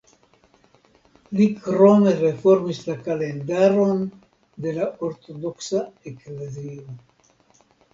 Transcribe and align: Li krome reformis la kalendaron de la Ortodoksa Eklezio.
Li 1.39 1.45
krome 1.65 2.15
reformis 2.23 2.81
la 2.89 2.97
kalendaron 3.11 4.03
de 4.67 4.77
la 4.81 4.93
Ortodoksa 5.13 5.87
Eklezio. 6.15 7.03